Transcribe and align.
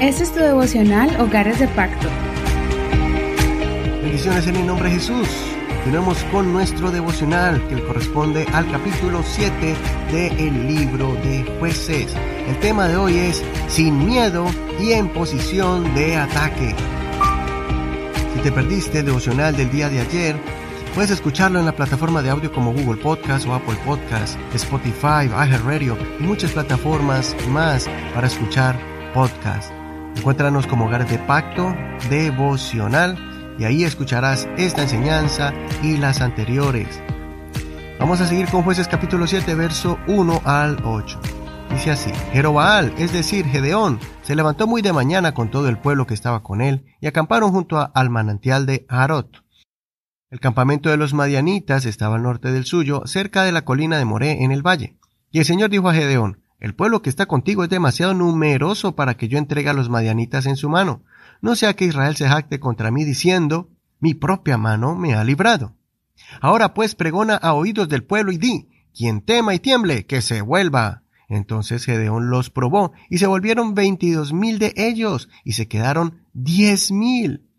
Este 0.00 0.22
es 0.22 0.32
tu 0.32 0.40
devocional 0.40 1.20
Hogares 1.20 1.58
de 1.58 1.68
Pacto. 1.68 2.08
Bendiciones 4.02 4.46
en 4.46 4.56
el 4.56 4.66
nombre 4.66 4.88
de 4.88 4.94
Jesús. 4.94 5.28
Continuamos 5.68 6.24
con 6.32 6.54
nuestro 6.54 6.90
devocional 6.90 7.62
que 7.68 7.82
corresponde 7.82 8.46
al 8.54 8.70
capítulo 8.70 9.22
7 9.22 9.76
del 10.10 10.68
libro 10.68 11.12
de 11.16 11.44
jueces. 11.58 12.16
El 12.48 12.58
tema 12.60 12.88
de 12.88 12.96
hoy 12.96 13.18
es 13.18 13.42
sin 13.68 14.06
miedo 14.06 14.46
y 14.80 14.92
en 14.92 15.08
posición 15.10 15.94
de 15.94 16.16
ataque. 16.16 16.74
Si 18.34 18.40
te 18.40 18.50
perdiste 18.52 19.00
el 19.00 19.04
devocional 19.04 19.54
del 19.54 19.70
día 19.70 19.90
de 19.90 20.00
ayer, 20.00 20.36
puedes 20.94 21.10
escucharlo 21.10 21.58
en 21.58 21.66
la 21.66 21.76
plataforma 21.76 22.22
de 22.22 22.30
audio 22.30 22.52
como 22.52 22.72
Google 22.72 23.00
Podcast 23.00 23.46
o 23.46 23.54
Apple 23.54 23.76
Podcast, 23.84 24.38
Spotify, 24.54 25.26
iHeartRadio 25.26 25.96
y 26.18 26.22
muchas 26.22 26.52
plataformas 26.52 27.36
más 27.48 27.88
para 28.14 28.26
escuchar 28.26 28.78
podcast. 29.14 29.72
Encuéntranos 30.16 30.66
como 30.66 30.86
Hogar 30.86 31.06
de 31.06 31.18
Pacto 31.18 31.74
Devocional 32.08 33.16
y 33.58 33.64
ahí 33.64 33.84
escucharás 33.84 34.48
esta 34.56 34.82
enseñanza 34.82 35.52
y 35.82 35.96
las 35.96 36.20
anteriores. 36.20 37.00
Vamos 37.98 38.20
a 38.20 38.26
seguir 38.26 38.48
con 38.48 38.62
jueces 38.62 38.88
capítulo 38.88 39.26
7, 39.26 39.54
verso 39.54 39.98
1 40.08 40.42
al 40.44 40.78
8. 40.84 41.20
Dice 41.70 41.90
así, 41.92 42.10
Jerobaal, 42.32 42.92
es 42.98 43.12
decir, 43.12 43.46
Gedeón, 43.46 44.00
se 44.22 44.34
levantó 44.34 44.66
muy 44.66 44.82
de 44.82 44.92
mañana 44.92 45.34
con 45.34 45.50
todo 45.50 45.68
el 45.68 45.78
pueblo 45.78 46.06
que 46.06 46.14
estaba 46.14 46.42
con 46.42 46.60
él 46.60 46.86
y 47.00 47.06
acamparon 47.06 47.52
junto 47.52 47.90
al 47.94 48.10
manantial 48.10 48.66
de 48.66 48.86
Harot. 48.88 49.49
El 50.30 50.38
campamento 50.38 50.90
de 50.90 50.96
los 50.96 51.12
madianitas 51.12 51.84
estaba 51.86 52.14
al 52.14 52.22
norte 52.22 52.52
del 52.52 52.64
suyo, 52.64 53.02
cerca 53.04 53.42
de 53.42 53.50
la 53.50 53.64
colina 53.64 53.98
de 53.98 54.04
Moré 54.04 54.44
en 54.44 54.52
el 54.52 54.64
valle. 54.64 54.96
Y 55.32 55.40
el 55.40 55.44
Señor 55.44 55.70
dijo 55.70 55.88
a 55.88 55.94
Gedeón, 55.94 56.40
el 56.60 56.76
pueblo 56.76 57.02
que 57.02 57.10
está 57.10 57.26
contigo 57.26 57.64
es 57.64 57.70
demasiado 57.70 58.14
numeroso 58.14 58.94
para 58.94 59.16
que 59.16 59.26
yo 59.26 59.38
entregue 59.38 59.70
a 59.70 59.72
los 59.72 59.88
madianitas 59.88 60.46
en 60.46 60.54
su 60.54 60.68
mano. 60.68 61.02
No 61.40 61.56
sea 61.56 61.74
que 61.74 61.84
Israel 61.84 62.14
se 62.14 62.28
jacte 62.28 62.60
contra 62.60 62.92
mí 62.92 63.04
diciendo, 63.04 63.70
mi 63.98 64.14
propia 64.14 64.56
mano 64.56 64.94
me 64.94 65.14
ha 65.14 65.24
librado. 65.24 65.74
Ahora 66.40 66.74
pues 66.74 66.94
pregona 66.94 67.34
a 67.34 67.54
oídos 67.54 67.88
del 67.88 68.04
pueblo 68.04 68.30
y 68.30 68.38
di, 68.38 68.68
quien 68.96 69.22
tema 69.22 69.52
y 69.52 69.58
tiemble, 69.58 70.06
que 70.06 70.22
se 70.22 70.42
vuelva. 70.42 71.02
Entonces 71.28 71.84
Gedeón 71.84 72.30
los 72.30 72.50
probó, 72.50 72.92
y 73.08 73.18
se 73.18 73.26
volvieron 73.26 73.74
veintidós 73.74 74.32
mil 74.32 74.60
de 74.60 74.74
ellos, 74.76 75.28
y 75.42 75.54
se 75.54 75.66
quedaron 75.66 76.22
diez 76.34 76.92
mil. 76.92 77.49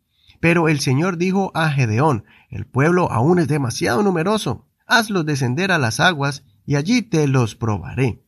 Pero 0.42 0.67
el 0.67 0.81
Señor 0.81 1.17
dijo 1.17 1.52
a 1.56 1.70
Gedeón, 1.70 2.25
el 2.50 2.66
pueblo 2.66 3.09
aún 3.09 3.39
es 3.39 3.47
demasiado 3.47 4.03
numeroso, 4.03 4.67
hazlos 4.86 5.25
descender 5.25 5.72
a 5.72 5.78
las 5.78 6.02
aguas, 6.02 6.44
y 6.66 6.75
allí 6.75 7.02
te 7.02 7.28
los 7.28 7.56
probaré 7.56 8.22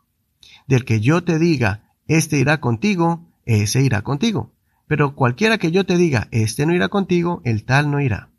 del 0.68 0.86
que 0.86 1.02
yo 1.02 1.24
te 1.24 1.40
diga, 1.40 1.92
este 2.08 2.38
irá 2.38 2.60
contigo, 2.60 3.28
ese 3.46 3.82
irá 3.82 4.02
contigo. 4.02 4.54
Pero 4.88 5.16
cualquiera 5.16 5.58
que 5.58 5.72
yo 5.72 5.86
te 5.86 5.98
diga, 5.98 6.28
este 6.32 6.66
no 6.66 6.74
irá 6.74 6.90
contigo, 6.90 7.42
el 7.46 7.66
tal 7.66 7.90
no 7.90 8.02
irá. 8.02 8.30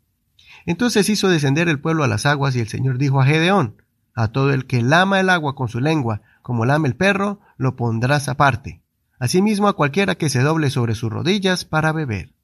Entonces 0.65 1.09
hizo 1.09 1.29
descender 1.29 1.67
el 1.69 1.79
pueblo 1.79 2.03
a 2.03 2.07
las 2.07 2.25
aguas 2.25 2.55
y 2.55 2.59
el 2.59 2.67
Señor 2.67 2.97
dijo 2.97 3.21
a 3.21 3.25
Gedeón, 3.25 3.81
a 4.15 4.29
todo 4.29 4.53
el 4.53 4.65
que 4.65 4.81
lama 4.81 5.19
el 5.19 5.29
agua 5.29 5.55
con 5.55 5.67
su 5.67 5.79
lengua, 5.79 6.21
como 6.41 6.65
lame 6.65 6.87
el 6.87 6.95
perro, 6.95 7.41
lo 7.57 7.75
pondrás 7.75 8.29
aparte. 8.29 8.81
Asimismo 9.19 9.67
a 9.67 9.75
cualquiera 9.75 10.15
que 10.15 10.29
se 10.29 10.41
doble 10.41 10.69
sobre 10.69 10.95
sus 10.95 11.11
rodillas 11.11 11.65
para 11.65 11.91
beber. 11.91 12.34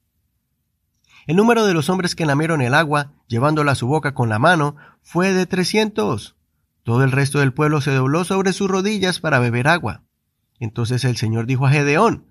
El 1.28 1.36
número 1.36 1.66
de 1.66 1.74
los 1.74 1.90
hombres 1.90 2.16
que 2.16 2.26
lamieron 2.26 2.62
el 2.62 2.74
agua, 2.74 3.12
llevándola 3.28 3.74
a 3.74 3.76
su 3.76 3.88
boca 3.88 4.14
con 4.14 4.30
la 4.30 4.40
mano, 4.40 4.76
fue 5.04 5.34
de 5.34 5.46
trescientos. 5.46 6.36
Todo 6.84 7.04
el 7.04 7.12
resto 7.12 7.40
del 7.40 7.54
pueblo 7.54 7.80
se 7.82 7.92
dobló 7.92 8.24
sobre 8.24 8.54
sus 8.54 8.70
rodillas 8.70 9.20
para 9.20 9.40
beber 9.40 9.68
agua. 9.68 10.04
Entonces 10.60 11.04
el 11.04 11.18
Señor 11.18 11.46
dijo 11.46 11.68
a 11.68 11.72
Gedeón, 11.72 12.26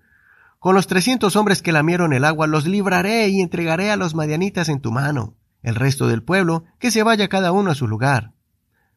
Con 0.59 0.75
los 0.75 0.87
trescientos 0.87 1.35
hombres 1.35 1.61
que 1.61 1.71
lamieron 1.71 2.11
el 2.13 2.25
agua 2.25 2.47
los 2.47 2.67
libraré 2.67 3.29
y 3.29 3.41
entregaré 3.41 3.91
a 3.91 3.97
los 3.97 4.13
madianitas 4.13 4.67
en 4.67 4.81
tu 4.81 4.91
mano. 4.91 5.35
El 5.61 5.75
resto 5.75 6.07
del 6.07 6.23
pueblo, 6.23 6.65
que 6.79 6.91
se 6.91 7.03
vaya 7.03 7.29
cada 7.29 7.51
uno 7.51 7.71
a 7.71 7.75
su 7.75 7.87
lugar. 7.87 8.33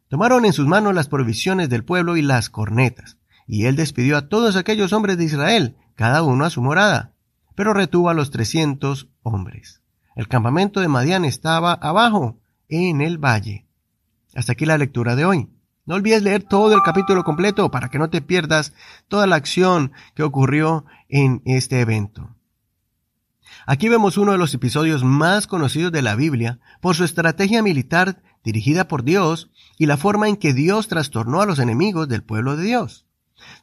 Tomaron 0.09 0.45
en 0.45 0.53
sus 0.53 0.67
manos 0.67 0.95
las 0.95 1.09
provisiones 1.09 1.69
del 1.69 1.85
pueblo 1.85 2.17
y 2.17 2.23
las 2.23 2.51
cornetas, 2.51 3.19
y 3.47 3.67
él 3.67 3.77
despidió 3.77 4.17
a 4.17 4.29
todos 4.29 4.57
aquellos 4.57 4.93
hombres 4.93 5.19
de 5.19 5.25
Israel, 5.25 5.77
cada 5.95 6.23
uno 6.23 6.45
a 6.45 6.51
su 6.51 6.63
morada, 6.63 7.13
pero 7.55 7.75
retuvo 7.75 8.11
a 8.11 8.15
los 8.15 8.31
trescientos 8.31 9.09
hombres. 9.23 9.84
El 10.15 10.29
campamento 10.29 10.81
de 10.81 10.89
Madián 10.89 11.25
estaba 11.25 11.73
abajo, 11.73 12.39
en 12.69 13.01
el 13.01 13.19
valle. 13.19 13.67
Hasta 14.35 14.53
aquí 14.53 14.65
la 14.65 14.79
lectura 14.79 15.17
de 15.17 15.25
hoy. 15.25 15.49
No 15.87 15.97
olvides 15.97 16.23
leer 16.23 16.43
todo 16.43 16.75
el 16.75 16.83
capítulo 16.83 17.25
completo 17.25 17.71
para 17.71 17.91
que 17.91 17.99
no 17.99 18.09
te 18.09 18.23
pierdas 18.23 18.73
toda 19.09 19.27
la 19.27 19.37
acción 19.37 19.93
que 20.15 20.23
ocurrió 20.23 20.87
en 21.09 21.43
este 21.45 21.81
evento. 21.81 22.35
Aquí 23.67 23.89
vemos 23.89 24.17
uno 24.17 24.33
de 24.33 24.39
los 24.39 24.55
episodios 24.55 25.05
más 25.05 25.47
conocidos 25.47 25.93
de 25.93 26.03
la 26.03 26.17
Biblia 26.17 26.59
por 26.81 26.95
su 26.95 27.05
estrategia 27.05 27.63
militar 27.63 28.23
dirigida 28.43 28.89
por 28.89 29.05
Dios 29.05 29.51
y 29.79 29.87
la 29.87 29.97
forma 29.97 30.29
en 30.29 30.37
que 30.37 30.55
Dios 30.55 30.89
trastornó 30.89 31.41
a 31.41 31.47
los 31.47 31.59
enemigos 31.59 32.09
del 32.09 32.23
pueblo 32.23 32.57
de 32.57 32.65
Dios. 32.65 33.07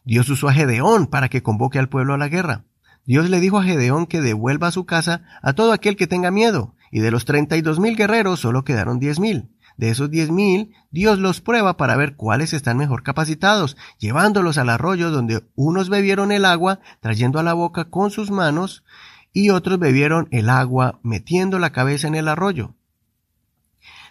Dios 0.04 0.30
usó 0.30 0.50
a 0.50 0.54
Gedeón 0.54 1.08
para 1.08 1.30
que 1.30 1.44
convoque 1.44 1.80
al 1.80 1.90
pueblo 1.90 2.14
a 2.14 2.18
la 2.18 2.28
guerra. 2.28 2.66
Dios 3.06 3.30
le 3.30 3.40
dijo 3.40 3.58
a 3.58 3.64
Gedeón 3.64 4.06
que 4.06 4.22
devuelva 4.22 4.68
a 4.68 4.72
su 4.72 4.86
casa 4.86 5.24
a 5.42 5.54
todo 5.54 5.74
aquel 5.74 5.96
que 5.96 6.08
tenga 6.08 6.32
miedo, 6.32 6.76
y 6.92 7.00
de 7.00 7.12
los 7.12 7.26
treinta 7.26 7.58
y 7.58 7.62
dos 7.62 7.80
mil 7.80 7.96
guerreros 7.96 8.40
solo 8.40 8.64
quedaron 8.64 9.00
diez 9.00 9.20
mil. 9.20 9.50
De 9.78 9.90
esos 9.90 10.12
diez 10.12 10.30
mil, 10.30 10.74
Dios 10.92 11.18
los 11.18 11.42
prueba 11.42 11.78
para 11.78 11.96
ver 11.96 12.16
cuáles 12.16 12.54
están 12.54 12.78
mejor 12.78 13.04
capacitados, 13.04 13.78
llevándolos 13.98 14.58
al 14.58 14.70
arroyo 14.70 15.10
donde 15.10 15.44
unos 15.56 15.90
bebieron 15.90 16.32
el 16.32 16.46
agua 16.46 16.80
trayendo 17.00 17.40
a 17.40 17.44
la 17.44 17.54
boca 17.54 17.86
con 17.86 18.12
sus 18.12 18.30
manos 18.30 18.84
y 19.34 19.50
otros 19.50 19.80
bebieron 19.80 20.28
el 20.32 20.50
agua 20.50 21.00
metiendo 21.04 21.58
la 21.58 21.72
cabeza 21.72 22.08
en 22.08 22.16
el 22.16 22.28
arroyo. 22.28 22.76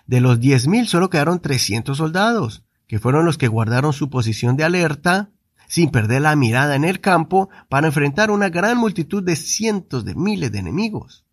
De 0.07 0.21
los 0.21 0.41
diez 0.41 0.67
mil 0.67 0.89
solo 0.89 1.11
quedaron 1.11 1.41
trescientos 1.41 1.99
soldados, 1.99 2.65
que 2.89 2.99
fueron 2.99 3.25
los 3.25 3.39
que 3.39 3.47
guardaron 3.47 3.93
su 3.93 4.11
posición 4.11 4.57
de 4.57 4.65
alerta, 4.65 5.31
sin 5.71 5.93
perder 5.93 6.23
la 6.23 6.35
mirada 6.35 6.75
en 6.75 6.83
el 6.83 7.01
campo, 7.01 7.49
para 7.69 7.87
enfrentar 7.87 8.33
una 8.33 8.49
gran 8.49 8.77
multitud 8.77 9.23
de 9.23 9.37
cientos 9.37 10.05
de 10.05 10.17
miles 10.17 10.51
de 10.51 10.59
enemigos. 10.59 11.25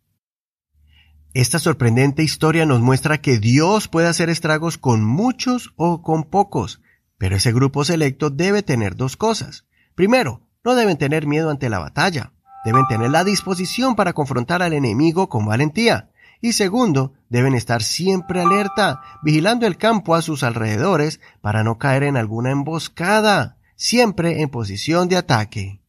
Esta 1.34 1.58
sorprendente 1.58 2.22
historia 2.22 2.68
nos 2.68 2.80
muestra 2.80 3.20
que 3.20 3.40
Dios 3.40 3.88
puede 3.88 4.08
hacer 4.08 4.30
estragos 4.30 4.78
con 4.78 5.04
muchos 5.04 5.74
o 5.76 6.04
con 6.04 6.24
pocos, 6.24 6.82
pero 7.18 7.36
ese 7.36 7.52
grupo 7.52 7.84
selecto 7.84 8.30
debe 8.30 8.62
tener 8.62 8.96
dos 8.96 9.18
cosas. 9.18 9.66
Primero, 9.96 10.48
no 10.64 10.76
deben 10.76 11.00
tener 11.00 11.26
miedo 11.26 11.50
ante 11.50 11.68
la 11.68 11.80
batalla, 11.80 12.34
deben 12.64 12.88
tener 12.88 13.10
la 13.10 13.24
disposición 13.24 13.96
para 13.96 14.14
confrontar 14.14 14.62
al 14.62 14.74
enemigo 14.74 15.30
con 15.30 15.48
valentía. 15.48 16.12
Y 16.42 16.54
segundo, 16.54 17.14
deben 17.28 17.56
estar 17.56 17.82
siempre 17.82 18.40
alerta, 18.40 19.02
vigilando 19.24 19.66
el 19.66 19.78
campo 19.78 20.14
a 20.14 20.22
sus 20.22 20.44
alrededores 20.44 21.22
para 21.42 21.64
no 21.64 21.80
caer 21.80 22.04
en 22.04 22.18
alguna 22.18 22.52
emboscada, 22.52 23.57
siempre 23.78 24.42
en 24.42 24.50
posición 24.50 25.08
de 25.08 25.16
ataque. 25.16 25.82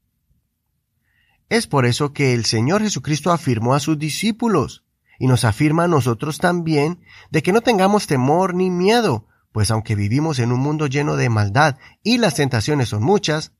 Es 1.48 1.66
por 1.66 1.86
eso 1.86 2.12
que 2.12 2.34
el 2.34 2.44
Señor 2.44 2.82
Jesucristo 2.82 3.32
afirmó 3.32 3.74
a 3.74 3.80
sus 3.80 3.98
discípulos, 3.98 4.84
y 5.18 5.26
nos 5.26 5.44
afirma 5.44 5.84
a 5.84 5.88
nosotros 5.88 6.38
también 6.38 7.00
de 7.30 7.42
que 7.42 7.52
no 7.52 7.60
tengamos 7.60 8.06
temor 8.06 8.54
ni 8.54 8.70
miedo, 8.70 9.26
pues 9.50 9.70
aunque 9.70 9.96
vivimos 9.96 10.38
en 10.38 10.52
un 10.52 10.60
mundo 10.60 10.86
lleno 10.86 11.16
de 11.16 11.28
maldad 11.28 11.76
y 12.04 12.18
las 12.18 12.36
tentaciones 12.36 12.90
son 12.90 13.02
muchas, 13.02 13.52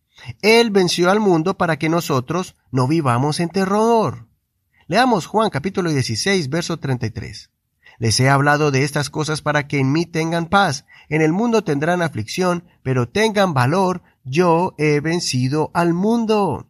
Él 0.43 0.71
venció 0.71 1.11
al 1.11 1.19
mundo 1.19 1.56
para 1.56 1.78
que 1.78 1.88
nosotros 1.88 2.55
no 2.71 2.87
vivamos 2.87 3.41
en 3.41 3.49
terror. 3.49 4.28
Leamos 4.87 5.27
Juan 5.27 5.50
capítulo 5.50 5.91
16, 5.91 6.49
verso 6.49 6.77
33. 6.77 7.50
Les 7.98 8.19
he 8.20 8.28
hablado 8.28 8.70
de 8.70 8.84
estas 8.84 9.10
cosas 9.10 9.42
para 9.42 9.66
que 9.66 9.78
en 9.78 9.91
mí 9.91 10.06
tengan 10.06 10.47
paz. 10.47 10.86
En 11.09 11.20
el 11.20 11.32
mundo 11.32 11.64
tendrán 11.64 12.00
aflicción, 12.00 12.64
pero 12.82 13.09
tengan 13.09 13.54
valor, 13.54 14.03
yo 14.25 14.75
he 14.78 15.00
vencido 15.00 15.70
al 15.75 15.94
mundo. 15.94 16.69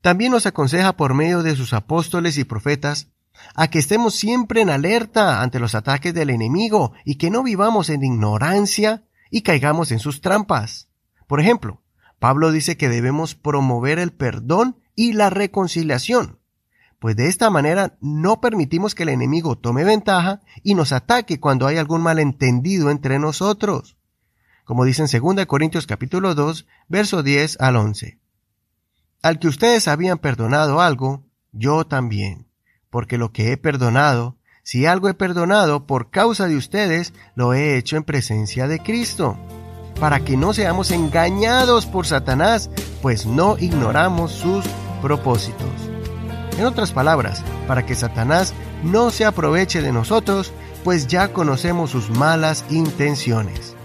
También 0.00 0.32
nos 0.32 0.46
aconseja 0.46 0.96
por 0.96 1.14
medio 1.14 1.42
de 1.42 1.56
sus 1.56 1.72
apóstoles 1.72 2.38
y 2.38 2.44
profetas 2.44 3.08
a 3.54 3.68
que 3.68 3.78
estemos 3.78 4.14
siempre 4.14 4.60
en 4.60 4.70
alerta 4.70 5.42
ante 5.42 5.60
los 5.60 5.74
ataques 5.74 6.12
del 6.14 6.30
enemigo 6.30 6.92
y 7.04 7.16
que 7.16 7.30
no 7.30 7.42
vivamos 7.42 7.88
en 7.90 8.02
ignorancia 8.02 9.04
y 9.30 9.42
caigamos 9.42 9.92
en 9.92 10.00
sus 10.00 10.20
trampas. 10.20 10.88
Por 11.26 11.40
ejemplo, 11.40 11.82
Pablo 12.18 12.50
dice 12.50 12.76
que 12.76 12.88
debemos 12.88 13.34
promover 13.34 13.98
el 13.98 14.12
perdón 14.12 14.80
y 14.96 15.12
la 15.12 15.30
reconciliación, 15.30 16.40
pues 16.98 17.16
de 17.16 17.28
esta 17.28 17.50
manera 17.50 17.96
no 18.00 18.40
permitimos 18.40 18.94
que 18.94 19.04
el 19.04 19.10
enemigo 19.10 19.56
tome 19.56 19.84
ventaja 19.84 20.40
y 20.62 20.74
nos 20.74 20.92
ataque 20.92 21.40
cuando 21.40 21.66
hay 21.66 21.76
algún 21.76 22.02
malentendido 22.02 22.90
entre 22.90 23.18
nosotros. 23.18 23.96
Como 24.64 24.84
dice 24.84 25.02
en 25.02 25.36
2 25.36 25.46
Corintios 25.46 25.86
capítulo 25.86 26.34
2, 26.34 26.66
verso 26.88 27.22
10 27.22 27.60
al 27.60 27.76
11. 27.76 28.18
Al 29.22 29.38
que 29.38 29.48
ustedes 29.48 29.88
habían 29.88 30.18
perdonado 30.18 30.80
algo, 30.80 31.24
yo 31.52 31.86
también 31.86 32.48
porque 32.90 33.18
lo 33.18 33.32
que 33.32 33.52
he 33.52 33.56
perdonado, 33.56 34.36
si 34.62 34.86
algo 34.86 35.08
he 35.08 35.14
perdonado 35.14 35.86
por 35.86 36.10
causa 36.10 36.46
de 36.46 36.56
ustedes, 36.56 37.12
lo 37.34 37.54
he 37.54 37.76
hecho 37.76 37.96
en 37.96 38.04
presencia 38.04 38.68
de 38.68 38.80
Cristo. 38.80 39.36
para 39.98 40.20
que 40.20 40.36
no 40.36 40.52
seamos 40.52 40.92
engañados 40.92 41.84
por 41.84 42.06
Satanás, 42.06 42.70
pues 43.02 43.26
no 43.26 43.58
ignoramos 43.58 44.30
sus 44.30 44.64
propósitos. 45.02 45.87
En 46.58 46.66
otras 46.66 46.90
palabras, 46.90 47.44
para 47.68 47.86
que 47.86 47.94
Satanás 47.94 48.52
no 48.82 49.12
se 49.12 49.24
aproveche 49.24 49.80
de 49.80 49.92
nosotros, 49.92 50.52
pues 50.82 51.06
ya 51.06 51.32
conocemos 51.32 51.90
sus 51.90 52.10
malas 52.10 52.64
intenciones. 52.68 53.76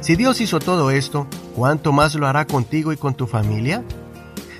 Si 0.00 0.16
Dios 0.16 0.40
hizo 0.40 0.58
todo 0.58 0.90
esto, 0.90 1.28
¿cuánto 1.54 1.92
más 1.92 2.16
lo 2.16 2.26
hará 2.26 2.48
contigo 2.48 2.92
y 2.92 2.96
con 2.96 3.14
tu 3.14 3.28
familia? 3.28 3.84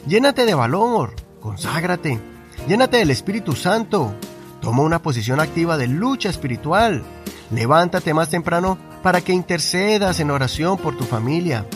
Llénate 0.07 0.47
de 0.47 0.55
valor, 0.55 1.15
conságrate, 1.41 2.21
llénate 2.69 2.99
del 2.99 3.11
Espíritu 3.11 3.57
Santo, 3.57 4.15
toma 4.61 4.85
una 4.85 5.03
posición 5.03 5.41
activa 5.41 5.77
de 5.77 5.89
lucha 5.89 6.29
espiritual, 6.29 7.03
levántate 7.51 8.15
más 8.15 8.31
temprano 8.31 8.79
para 9.03 9.23
que 9.23 9.33
intercedas 9.33 10.21
en 10.21 10.31
oración 10.31 10.79
por 10.79 10.97
tu 10.97 11.03
familia, 11.03 11.67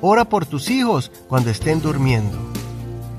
ora 0.00 0.24
por 0.24 0.46
tus 0.46 0.70
hijos 0.70 1.12
cuando 1.28 1.50
estén 1.50 1.82
durmiendo. 1.82 2.57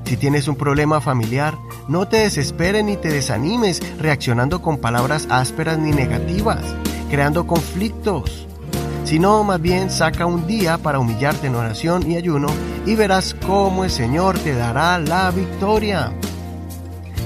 Si 0.09 0.17
tienes 0.17 0.47
un 0.47 0.55
problema 0.55 1.01
familiar, 1.01 1.55
no 1.87 2.07
te 2.07 2.17
desesperes 2.17 2.83
ni 2.83 2.97
te 2.97 3.09
desanimes 3.09 3.79
reaccionando 3.99 4.59
con 4.59 4.79
palabras 4.79 5.27
ásperas 5.29 5.77
ni 5.77 5.91
negativas, 5.91 6.63
creando 7.11 7.45
conflictos 7.45 8.47
sino 9.03 9.43
más 9.43 9.61
bien 9.61 9.91
saca 9.91 10.25
un 10.25 10.47
día 10.47 10.79
para 10.79 10.97
humillarte 10.97 11.45
en 11.45 11.55
oración 11.55 12.09
y 12.09 12.15
ayuno 12.15 12.47
y 12.87 12.95
verás 12.95 13.35
cómo 13.45 13.83
el 13.83 13.91
Señor 13.91 14.37
te 14.39 14.55
dará 14.55 14.97
la 14.97 15.29
victoria. 15.29 16.11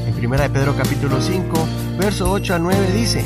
En 0.06 0.26
1 0.26 0.38
de 0.38 0.50
Pedro 0.50 0.76
capítulo 0.76 1.22
5, 1.22 1.68
verso 1.98 2.32
8 2.32 2.56
a 2.56 2.60
9 2.60 2.92
dice, 2.94 3.24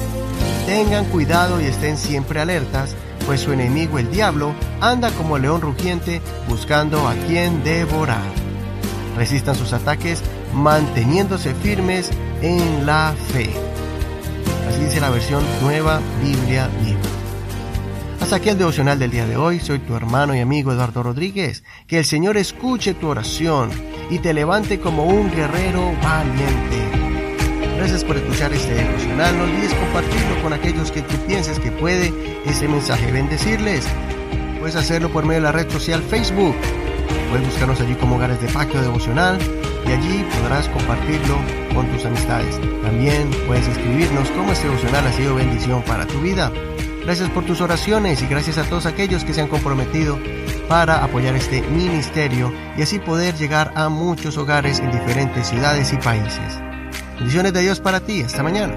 Tengan 0.67 1.05
cuidado 1.05 1.59
y 1.61 1.65
estén 1.65 1.97
siempre 1.97 2.39
alertas, 2.39 2.95
pues 3.25 3.41
su 3.41 3.53
enemigo 3.53 3.97
el 3.97 4.11
diablo 4.11 4.53
anda 4.81 5.09
como 5.11 5.39
león 5.39 5.61
rugiente 5.61 6.21
buscando 6.47 7.07
a 7.07 7.13
quien 7.27 7.63
devorar. 7.63 8.36
Resistan 9.17 9.55
sus 9.55 9.73
ataques 9.73 10.21
manteniéndose 10.53 11.55
firmes 11.55 12.11
en 12.41 12.85
la 12.85 13.15
fe. 13.33 13.49
Así 14.69 14.83
dice 14.83 15.01
la 15.01 15.09
versión 15.09 15.43
Nueva 15.61 15.99
Biblia 16.23 16.69
Viva. 16.83 16.99
Hasta 18.21 18.35
aquí 18.35 18.49
el 18.49 18.57
devocional 18.57 18.99
del 18.99 19.09
día 19.09 19.25
de 19.25 19.35
hoy. 19.35 19.59
Soy 19.59 19.79
tu 19.79 19.95
hermano 19.95 20.35
y 20.35 20.39
amigo 20.39 20.71
Eduardo 20.71 21.01
Rodríguez. 21.01 21.63
Que 21.87 21.97
el 21.97 22.05
Señor 22.05 22.37
escuche 22.37 22.93
tu 22.93 23.07
oración 23.07 23.71
y 24.09 24.19
te 24.19 24.33
levante 24.33 24.79
como 24.79 25.05
un 25.05 25.31
guerrero 25.31 25.93
valiente. 26.03 27.07
Gracias 27.77 28.03
por 28.03 28.17
escuchar 28.17 28.53
este 28.53 28.73
devocional. 28.73 29.37
No 29.37 29.45
olvides 29.45 29.73
compartirlo 29.73 30.43
con 30.43 30.53
aquellos 30.53 30.91
que 30.91 31.01
tú 31.01 31.15
pienses 31.25 31.59
que 31.59 31.71
puede 31.71 32.13
ese 32.45 32.67
mensaje 32.67 33.11
bendecirles. 33.11 33.85
Puedes 34.59 34.75
hacerlo 34.75 35.09
por 35.09 35.25
medio 35.25 35.41
de 35.41 35.43
la 35.45 35.51
red 35.51 35.69
social 35.71 36.03
Facebook. 36.03 36.55
Puedes 37.29 37.45
buscarnos 37.45 37.81
allí 37.81 37.95
como 37.95 38.15
Hogares 38.15 38.41
de 38.41 38.47
Pacto 38.47 38.81
Devocional 38.81 39.37
y 39.85 39.91
allí 39.91 40.25
podrás 40.39 40.67
compartirlo 40.69 41.37
con 41.73 41.87
tus 41.87 42.05
amistades. 42.05 42.59
También 42.81 43.29
puedes 43.47 43.67
escribirnos 43.67 44.29
cómo 44.31 44.51
este 44.51 44.67
devocional 44.67 45.05
ha 45.07 45.11
sido 45.11 45.35
bendición 45.35 45.81
para 45.83 46.05
tu 46.05 46.19
vida. 46.21 46.51
Gracias 47.03 47.29
por 47.29 47.45
tus 47.45 47.61
oraciones 47.61 48.21
y 48.21 48.27
gracias 48.27 48.57
a 48.57 48.63
todos 48.63 48.85
aquellos 48.85 49.23
que 49.23 49.33
se 49.33 49.41
han 49.41 49.47
comprometido 49.47 50.19
para 50.67 51.03
apoyar 51.03 51.35
este 51.35 51.61
ministerio 51.61 52.53
y 52.77 52.81
así 52.81 52.99
poder 52.99 53.35
llegar 53.35 53.71
a 53.75 53.89
muchos 53.89 54.37
hogares 54.37 54.79
en 54.79 54.91
diferentes 54.91 55.47
ciudades 55.47 55.93
y 55.93 55.97
países. 55.97 56.59
Bendiciones 57.15 57.53
de 57.53 57.61
Dios 57.61 57.79
para 57.79 58.01
ti. 58.01 58.23
Hasta 58.23 58.43
mañana. 58.43 58.75